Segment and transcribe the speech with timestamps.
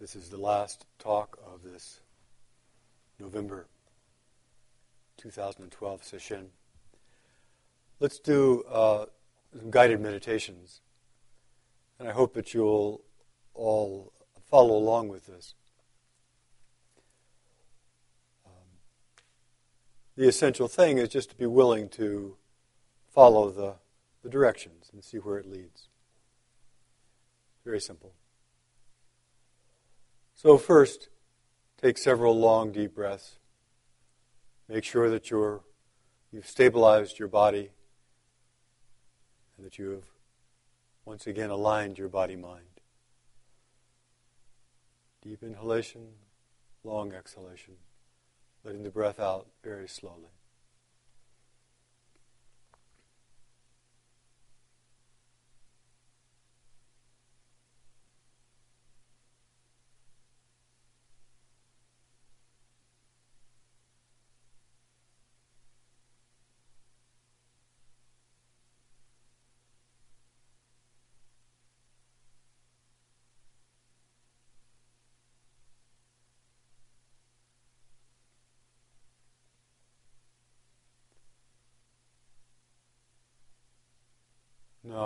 [0.00, 2.00] This is the last talk of this
[3.18, 3.66] November
[5.18, 6.46] 2012 session.
[7.98, 9.04] Let's do uh,
[9.54, 10.80] some guided meditations.
[11.98, 13.02] And I hope that you'll
[13.52, 14.14] all
[14.50, 15.52] follow along with this.
[18.46, 18.52] Um,
[20.16, 22.38] the essential thing is just to be willing to
[23.12, 23.74] follow the,
[24.22, 25.88] the directions and see where it leads.
[27.66, 28.14] Very simple.
[30.42, 31.10] So, first,
[31.76, 33.36] take several long, deep breaths.
[34.70, 35.60] Make sure that you're,
[36.32, 37.72] you've stabilized your body
[39.54, 40.04] and that you have
[41.04, 42.80] once again aligned your body mind.
[45.20, 46.06] Deep inhalation,
[46.84, 47.74] long exhalation,
[48.64, 50.30] letting the breath out very slowly.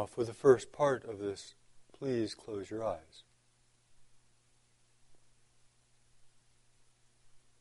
[0.04, 1.54] Now, for the first part of this,
[1.98, 3.22] please close your eyes.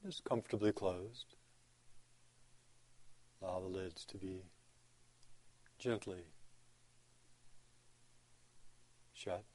[0.06, 1.36] Just comfortably closed.
[3.42, 4.42] Allow the lids to be
[5.80, 6.26] gently
[9.14, 9.46] shut.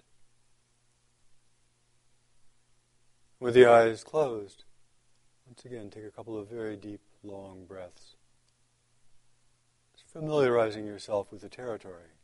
[3.38, 4.64] With the eyes closed,
[5.46, 8.14] once again, take a couple of very deep, long breaths.
[10.10, 12.17] Familiarizing yourself with the territory.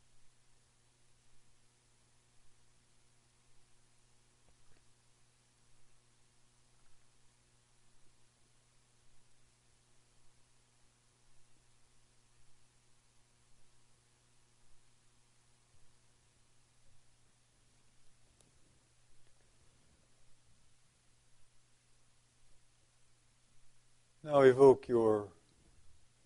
[24.35, 25.29] Now evoke your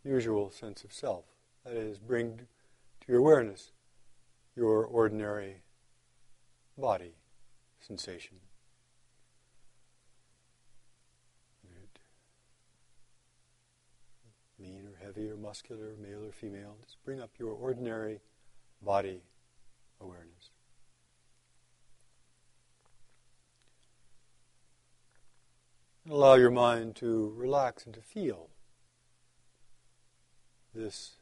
[0.02, 1.26] usual sense of self.
[1.66, 3.72] That is, bring to your awareness
[4.56, 5.56] your ordinary
[6.78, 7.16] body
[7.78, 8.38] sensation.
[14.58, 18.20] Lean or heavy or muscular, male or female, just bring up your ordinary
[18.80, 19.20] body
[20.00, 20.50] awareness.
[26.08, 28.48] And allow your mind to relax and to feel
[30.74, 31.16] this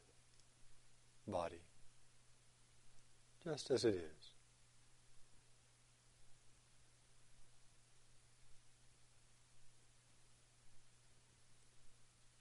[1.27, 1.59] body
[3.43, 4.31] just as it is.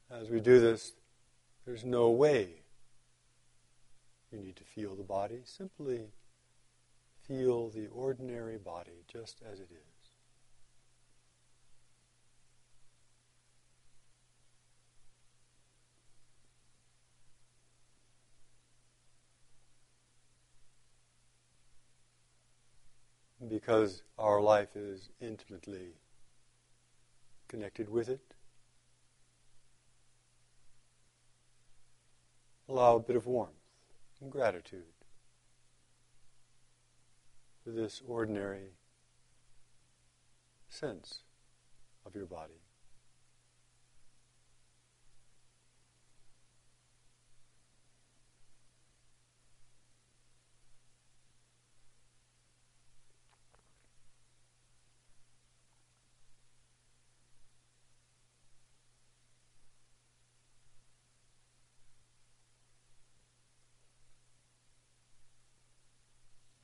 [0.08, 0.92] As we do this,
[1.66, 2.62] there's no way
[4.30, 5.40] you need to feel the body.
[5.42, 6.12] Simply
[7.26, 9.85] feel the ordinary body just as it is.
[23.48, 25.94] Because our life is intimately
[27.48, 28.20] connected with it.
[32.68, 33.52] Allow a bit of warmth
[34.20, 34.82] and gratitude
[37.62, 38.70] for this ordinary
[40.68, 41.20] sense
[42.04, 42.60] of your body.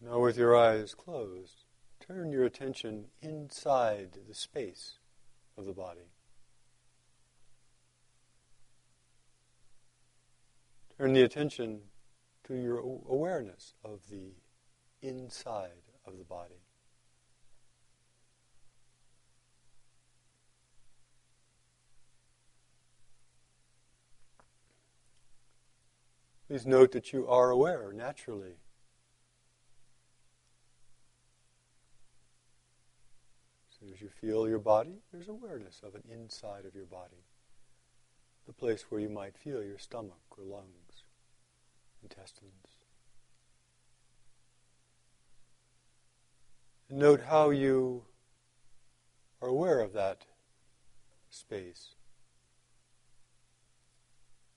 [0.04, 1.64] Now, with your eyes closed,
[2.00, 4.94] turn your attention inside the space
[5.58, 6.08] of the body.
[10.96, 11.80] Turn the attention
[12.44, 14.32] to your awareness of the
[15.02, 16.62] inside of the body.
[26.48, 28.54] Please note that you are aware naturally
[33.84, 37.24] As you feel your body, there's awareness of an inside of your body,
[38.46, 41.04] the place where you might feel your stomach or lungs,
[42.02, 42.80] intestines.
[46.90, 48.02] And note how you
[49.40, 50.26] are aware of that
[51.30, 51.94] space.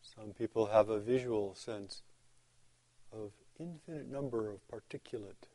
[0.02, 2.02] Some people have a visual sense
[3.12, 5.48] of infinite number of particulate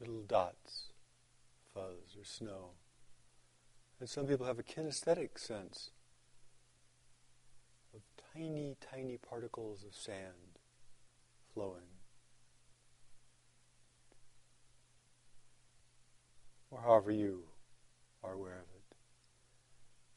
[0.00, 0.90] little dots,
[1.76, 2.70] fuzz or snow.
[4.00, 5.90] And some people have a kinesthetic sense
[7.94, 8.00] of
[8.34, 10.58] tiny, tiny particles of sand
[11.52, 11.88] flowing.
[16.70, 17.44] Or however you
[18.24, 18.96] are aware of it.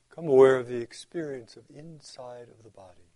[0.09, 3.08] Become aware of the experience of inside of the body.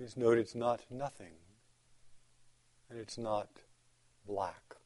[0.00, 1.34] Please note it's not nothing
[2.88, 3.50] and it's not
[4.26, 4.76] black.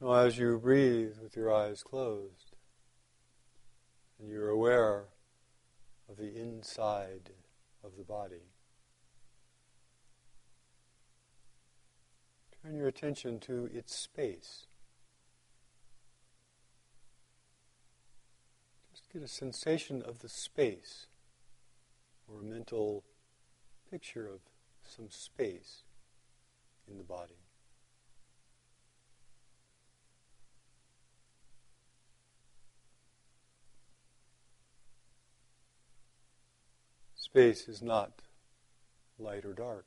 [0.00, 2.56] Now, as you breathe with your eyes closed,
[4.18, 5.04] and you're aware
[6.10, 7.30] of the inside
[7.84, 8.48] of the body,
[12.60, 14.66] turn your attention to its space.
[19.12, 21.06] Get a sensation of the space
[22.26, 23.04] or a mental
[23.90, 24.40] picture of
[24.84, 25.82] some space
[26.90, 27.34] in the body.
[37.14, 38.22] Space is not
[39.18, 39.86] light or dark.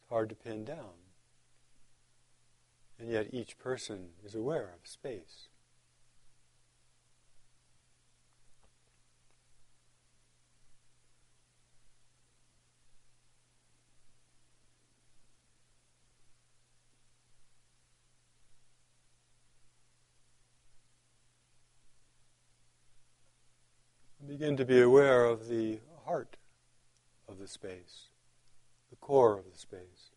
[0.00, 0.98] It's hard to pin down.
[2.98, 5.48] And yet each person is aware of space.
[24.38, 26.38] Begin to be aware of the heart
[27.28, 28.08] of the space,
[28.88, 30.10] the core of the space.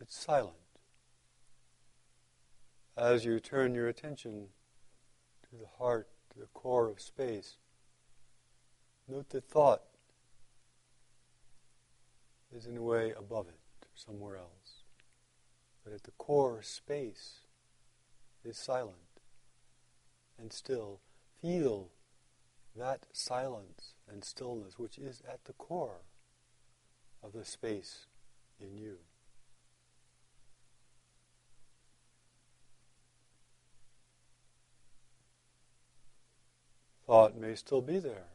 [0.00, 0.54] It's silent.
[2.96, 4.50] As you turn your attention
[5.50, 7.56] to the heart, to the core of space,
[9.08, 9.82] note the thought
[12.54, 14.82] is in a way above it, somewhere else.
[15.84, 17.40] But at the core, space
[18.44, 18.96] is silent
[20.38, 21.00] and still.
[21.40, 21.90] Feel
[22.74, 26.02] that silence and stillness which is at the core
[27.22, 28.06] of the space
[28.60, 28.98] in you.
[37.06, 38.26] Thought may still be there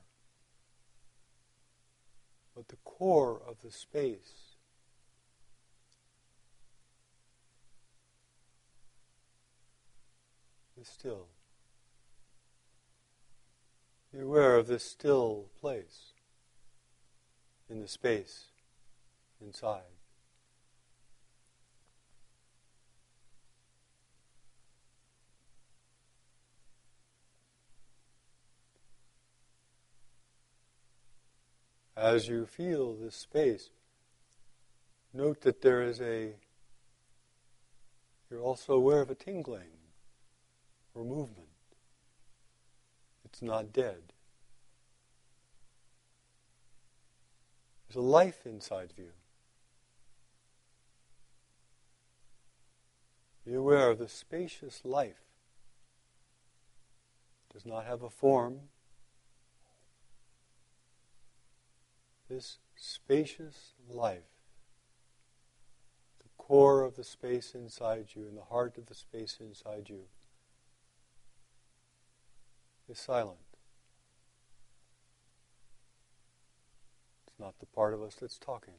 [2.55, 4.53] but the core of the space.
[10.83, 11.27] is still.
[14.11, 16.11] Be aware of this still place
[17.69, 18.45] in the space
[19.39, 19.92] inside.
[32.03, 33.69] As you feel this space,
[35.13, 36.33] note that there is a,
[38.29, 39.79] you're also aware of a tingling
[40.93, 41.47] or movement.
[43.23, 44.11] It's not dead.
[47.87, 49.13] There's a life inside of you.
[53.45, 55.23] Be aware of the spacious life.
[57.49, 58.59] It does not have a form,
[62.33, 64.23] this spacious life,
[66.19, 70.05] the core of the space inside you and the heart of the space inside you,
[72.89, 73.37] is silent.
[77.27, 78.73] It's not the part of us that's talking.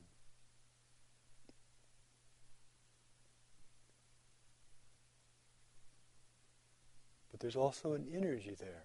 [7.30, 8.84] But there's also an energy there.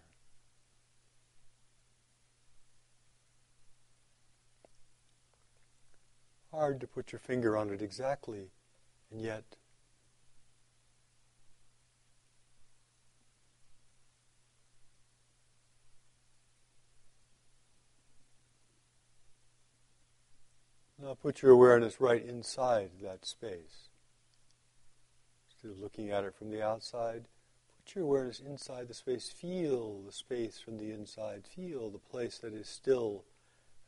[6.59, 8.51] Hard to put your finger on it exactly,
[9.11, 9.43] and yet
[21.01, 23.87] Now put your awareness right inside that space.
[25.49, 27.29] Instead of looking at it from the outside,
[27.89, 29.29] Put your awareness inside the space.
[29.29, 31.47] Feel the space from the inside.
[31.47, 33.23] Feel the place that is still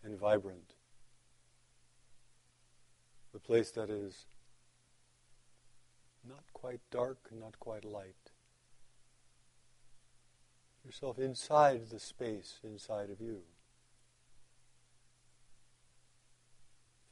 [0.03, 0.73] and vibrant.
[3.33, 4.25] The place that is
[6.27, 8.31] not quite dark and not quite light.
[10.85, 13.41] Yourself inside the space inside of you.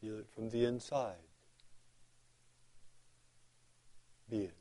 [0.01, 1.15] Feel it from the inside.
[4.29, 4.58] Be it.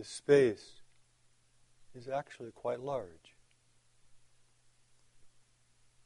[0.00, 0.80] This space
[1.94, 3.36] is actually quite large.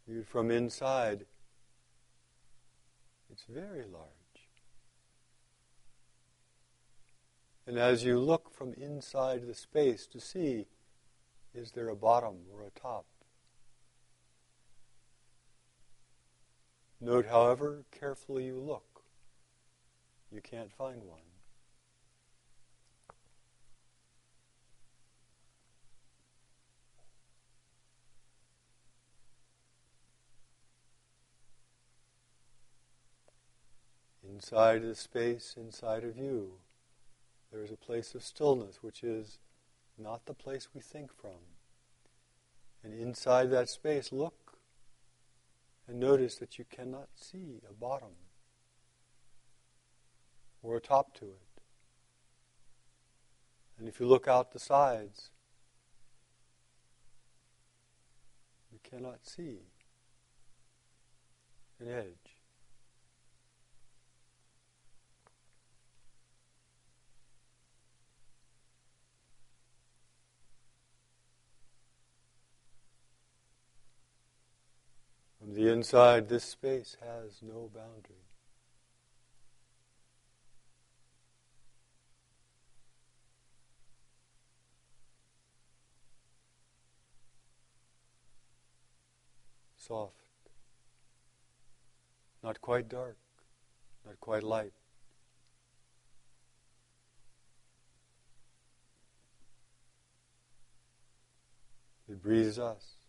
[0.08, 1.26] Viewed from inside,
[3.30, 4.08] it's very large.
[7.68, 10.66] And as you look from inside the space to see,
[11.54, 13.06] is there a bottom or a top?
[17.00, 19.04] Note, however carefully you look,
[20.32, 21.33] you can't find one.
[34.34, 36.54] Inside the space inside of you,
[37.52, 39.38] there is a place of stillness which is
[39.96, 41.38] not the place we think from.
[42.82, 44.58] And inside that space, look
[45.86, 48.16] and notice that you cannot see a bottom
[50.64, 51.62] or a top to it.
[53.78, 55.30] And if you look out the sides,
[58.72, 59.58] you cannot see
[61.78, 62.34] an edge.
[75.44, 78.20] From the inside, this space has no boundary.
[89.76, 90.14] Soft,
[92.42, 93.16] not quite dark,
[94.04, 94.72] not quite light.
[102.08, 103.03] It breathes us.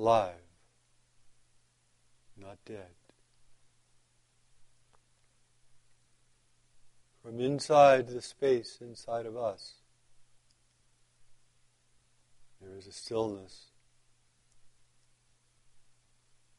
[0.00, 0.32] Alive,
[2.38, 2.94] not dead.
[7.22, 9.74] From inside the space inside of us,
[12.62, 13.66] there is a stillness,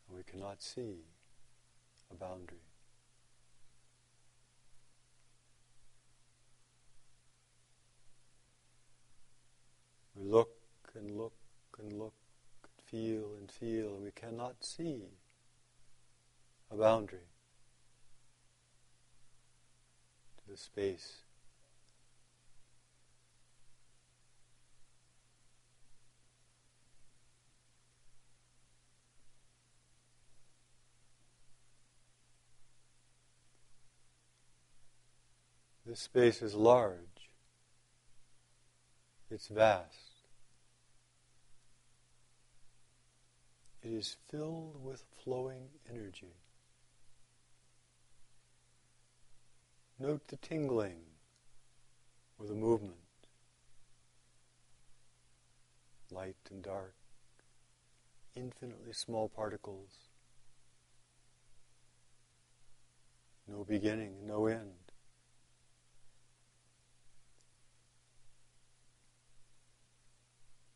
[0.08, 0.98] and we cannot see
[2.12, 2.60] a boundary.
[10.16, 10.52] We look
[10.94, 11.34] and look
[11.80, 12.14] and look
[12.92, 15.06] feel and feel, we cannot see
[16.70, 17.20] a boundary
[20.38, 21.22] to the space.
[35.86, 37.00] This space is large.
[39.30, 40.11] It's vast.
[43.84, 46.36] It is filled with flowing energy.
[49.98, 51.02] Note the tingling
[52.38, 52.96] or the movement.
[56.12, 56.94] Light and dark,
[58.36, 60.10] infinitely small particles.
[63.48, 64.74] No beginning, no end.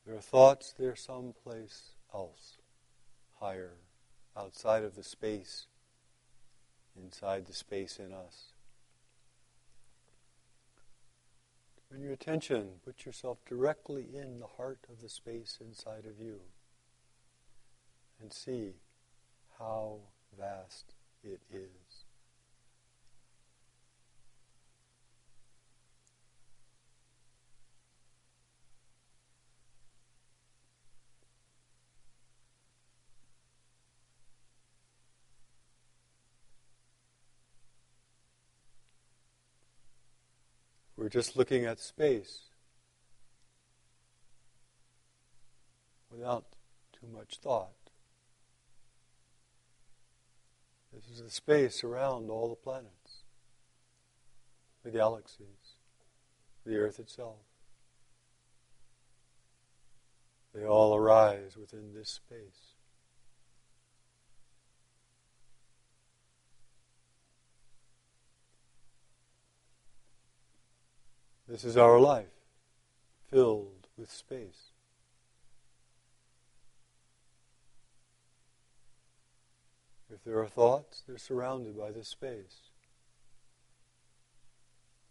[0.05, 2.57] There are thoughts there someplace else
[3.39, 3.77] higher,
[4.37, 5.67] outside of the space,
[6.95, 8.53] inside the space in us.
[11.89, 16.41] Turn your attention, put yourself directly in the heart of the space inside of you
[18.21, 18.73] and see
[19.59, 19.99] how
[20.37, 21.84] vast it is.
[41.05, 42.45] We're just looking at space
[46.09, 46.45] without
[46.99, 47.75] too much thought.
[50.91, 53.21] This is the space around all the planets,
[54.83, 55.75] the galaxies,
[56.65, 57.35] the Earth itself.
[60.55, 62.74] They all arise within this space.
[71.55, 72.35] This is our life,
[73.31, 74.73] filled with space.
[80.13, 82.71] If there are thoughts, they're surrounded by this space.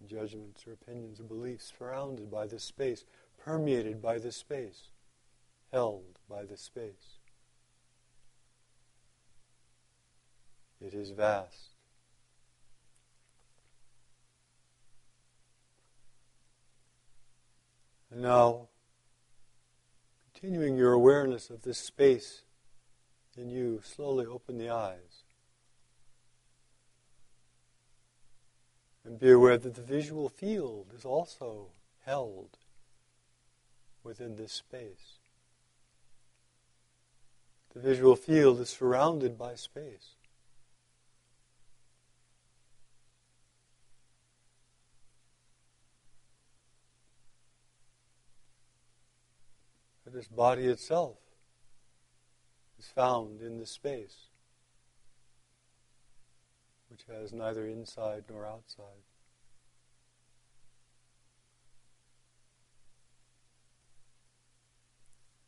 [0.06, 3.06] Judgments or opinions or beliefs surrounded by this space,
[3.42, 4.88] permeated by this space,
[5.72, 7.20] held by this space.
[10.78, 11.73] It is vast.
[18.14, 18.68] And now,
[20.32, 22.42] continuing your awareness of this space
[23.36, 25.24] in you, slowly open the eyes.
[29.04, 31.70] And be aware that the visual field is also
[32.04, 32.50] held
[34.04, 35.18] within this space.
[37.74, 40.14] The visual field is surrounded by space.
[50.14, 51.16] This body itself
[52.78, 54.28] is found in this space,
[56.88, 59.02] which has neither inside nor outside.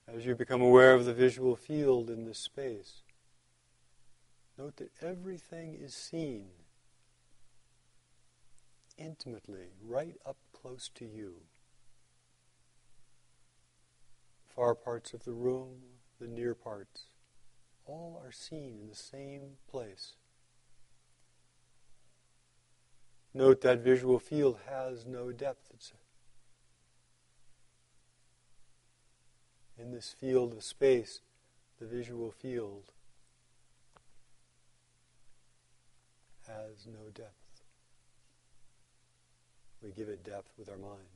[0.09, 3.03] As you become aware of the visual field in this space,
[4.59, 6.47] note that everything is seen
[8.99, 11.35] intimately, right up close to you
[14.57, 15.83] far parts of the room,
[16.19, 17.05] the near parts,
[17.85, 20.15] all are seen in the same place.
[23.35, 25.71] Note that visual field has no depth.
[25.75, 25.93] It's
[29.79, 31.21] in this field of space,
[31.79, 32.93] the visual field
[36.47, 37.35] has no depth.
[39.83, 41.16] We give it depth with our mind.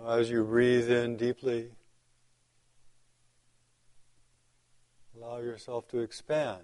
[0.00, 1.70] Now, as you breathe in deeply,
[5.16, 6.62] allow yourself to expand.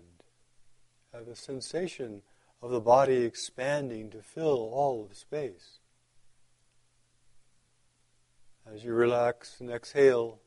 [1.12, 2.22] Have a sensation
[2.62, 5.78] of the body expanding to fill all of space.
[8.72, 10.40] As you relax and exhale,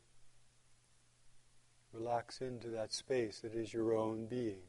[1.93, 4.61] relax into that space that is your own being.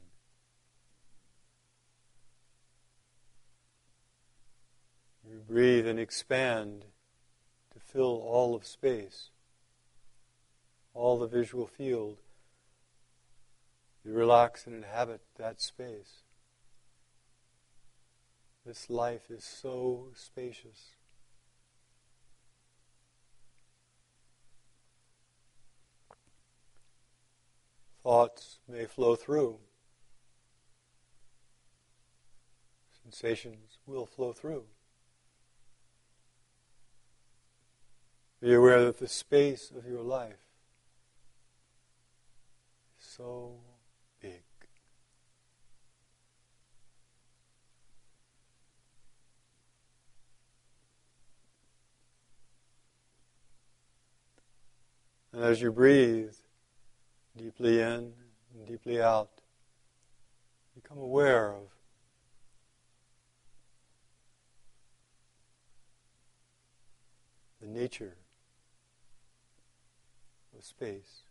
[5.29, 6.85] You breathe and expand
[7.93, 9.29] fill all of space,
[10.95, 12.17] all the visual field.
[14.03, 16.23] You relax and inhabit that space.
[18.65, 20.91] This life is so spacious.
[28.01, 29.59] Thoughts may flow through.
[33.03, 34.63] Sensations will flow through.
[38.43, 40.49] Be aware that the space of your life
[42.99, 43.53] is so
[44.21, 44.43] big.
[55.31, 56.33] And as you breathe
[57.37, 58.11] deeply in
[58.53, 59.29] and deeply out,
[60.75, 61.69] become aware of
[67.61, 68.17] the nature
[70.61, 71.23] space.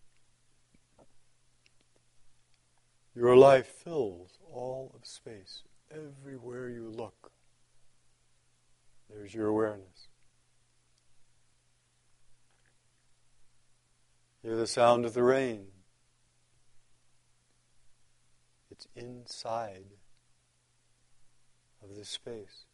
[3.14, 5.62] Your life fills all of space.
[5.90, 7.30] Everywhere you look,
[9.11, 10.08] there's your awareness.
[14.42, 15.66] Hear the sound of the rain.
[18.70, 19.85] It's inside
[21.82, 22.64] of this space.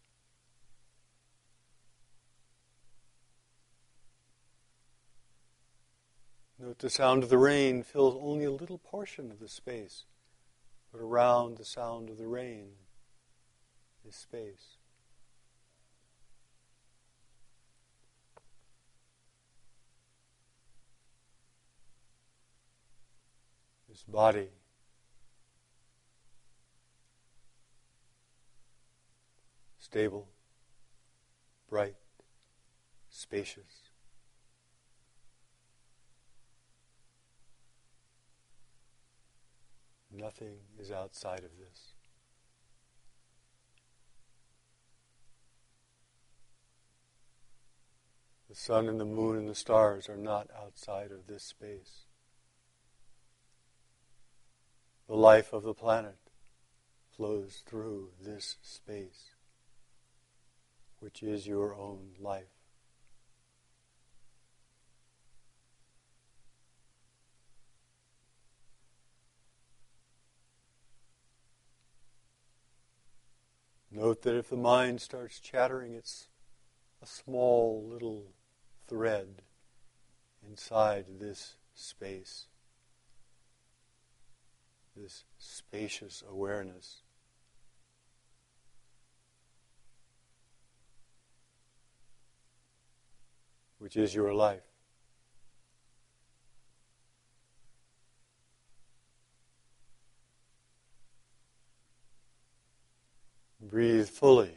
[6.60, 10.06] Note the sound of the rain fills only a little portion of the space,
[10.90, 12.70] but around the sound of the rain
[14.04, 14.76] is space.
[23.88, 24.48] This body
[29.78, 30.28] stable,
[31.68, 31.94] bright,
[33.08, 33.87] spacious
[40.18, 41.92] Nothing is outside of this.
[48.48, 52.06] The sun and the moon and the stars are not outside of this space.
[55.06, 56.18] The life of the planet
[57.16, 59.30] flows through this space,
[60.98, 62.57] which is your own life.
[74.08, 76.28] Note that if the mind starts chattering, it's
[77.02, 78.28] a small little
[78.86, 79.42] thread
[80.42, 82.46] inside this space,
[84.96, 87.02] this spacious awareness.
[93.78, 94.67] Which is your life.
[103.60, 104.54] Breathe fully.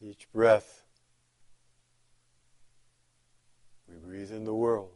[0.00, 0.84] Each breath,
[3.88, 4.90] we breathe in the world.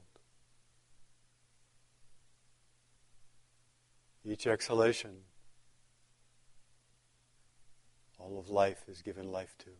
[4.24, 5.22] Each exhalation,
[8.18, 9.70] all of life is given life to.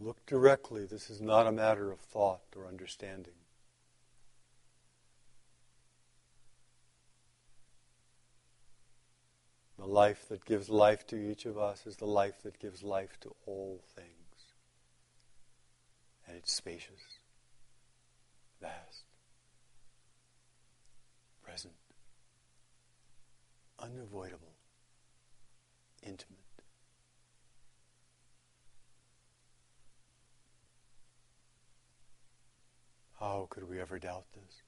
[0.00, 0.84] Look directly.
[0.84, 3.34] This is not a matter of thought or understanding.
[9.84, 13.20] The life that gives life to each of us is the life that gives life
[13.20, 14.08] to all things.
[16.26, 17.02] And it's spacious,
[18.62, 19.02] vast,
[21.42, 21.74] present,
[23.78, 24.54] unavoidable,
[26.02, 26.38] intimate.
[33.20, 34.62] How could we ever doubt this?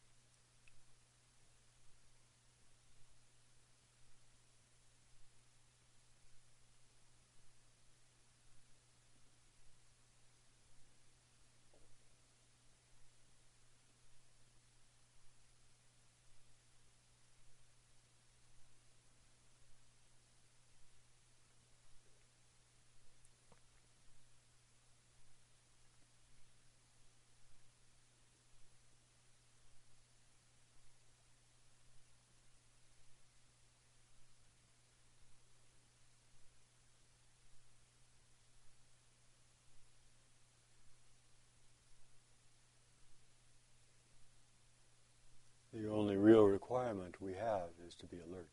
[45.77, 48.49] The only real requirement we have is to be alert.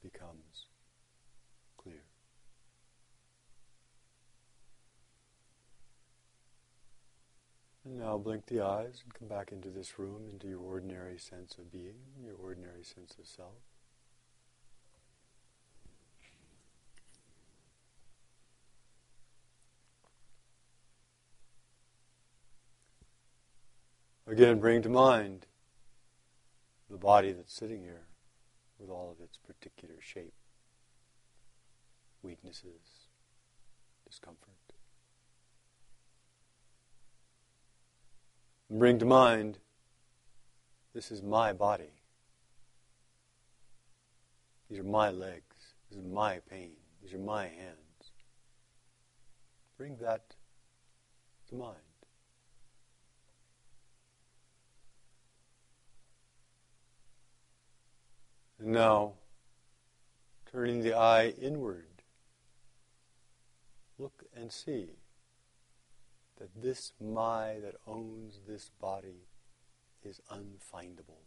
[0.00, 0.66] Becomes
[1.76, 2.04] clear.
[7.84, 11.56] And now blink the eyes and come back into this room, into your ordinary sense
[11.58, 13.50] of being, your ordinary sense of self.
[24.26, 25.46] Again, bring to mind
[26.88, 28.06] the body that's sitting here
[28.82, 30.34] with all of its particular shape,
[32.22, 33.06] weaknesses,
[34.04, 34.48] discomfort.
[38.68, 39.58] And bring to mind
[40.94, 41.92] this is my body.
[44.68, 45.74] These are my legs.
[45.88, 46.72] This is my pain.
[47.02, 48.12] These are my hands.
[49.78, 50.34] Bring that
[51.50, 51.76] to mind.
[58.61, 59.12] And now,
[60.50, 62.02] turning the eye inward,
[63.98, 64.88] look and see
[66.38, 69.28] that this my that owns this body
[70.02, 71.22] is unfindable.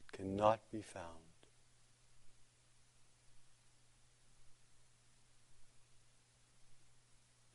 [0.00, 1.06] It cannot be found.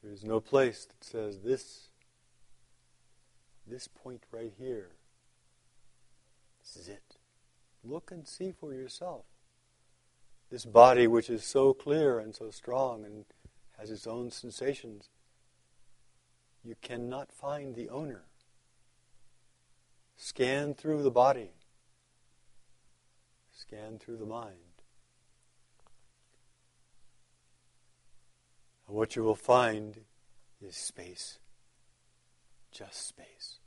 [0.02, 1.90] There is no place that says this
[3.70, 4.92] this point right here.
[6.68, 7.16] This is it.
[7.84, 9.26] Look and see for yourself.
[10.50, 13.26] This body, which is so clear and so strong and
[13.78, 15.10] has its own sensations,
[16.64, 18.24] you cannot find the owner.
[20.18, 21.52] Scan through the body,
[23.54, 24.56] scan through the mind.
[28.88, 30.02] And what you will find
[30.62, 31.40] is space
[32.72, 33.60] just space.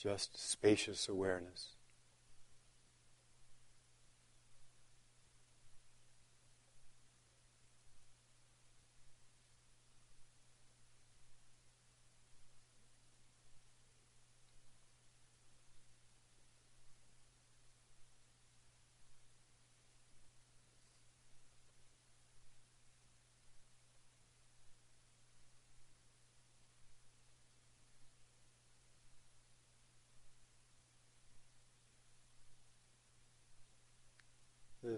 [0.00, 1.74] Just spacious awareness.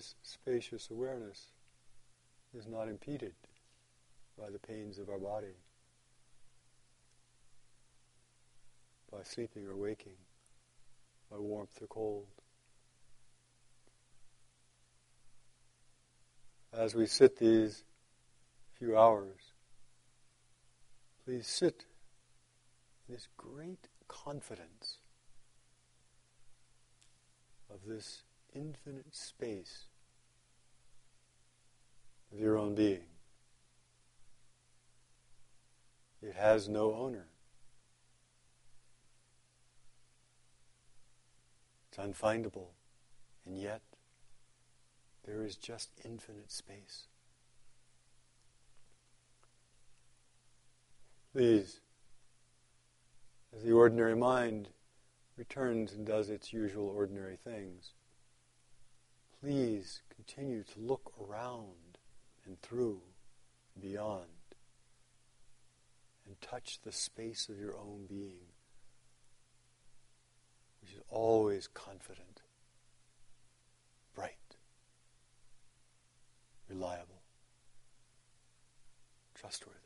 [0.03, 1.47] This spacious awareness
[2.59, 3.35] is not impeded
[4.37, 5.55] by the pains of our body,
[9.13, 10.17] by sleeping or waking,
[11.31, 12.27] by warmth or cold.
[16.73, 17.85] As we sit these
[18.77, 19.53] few hours,
[21.25, 21.85] please sit
[23.07, 24.99] in this great confidence
[27.73, 29.85] of this infinite space
[32.33, 33.05] of your own being.
[36.23, 37.27] It has no owner.
[41.89, 42.69] It's unfindable,
[43.45, 43.83] and yet
[45.27, 47.07] there is just infinite space.
[51.33, 51.81] Please,
[53.55, 54.69] as the ordinary mind
[55.37, 57.93] returns and does its usual ordinary things,
[59.41, 61.82] please continue to look around
[62.47, 63.01] and through,
[63.81, 64.27] beyond,
[66.27, 68.49] and touch the space of your own being,
[70.81, 72.43] which is always confident,
[74.15, 74.57] bright,
[76.69, 77.23] reliable,
[79.35, 79.82] trustworthy.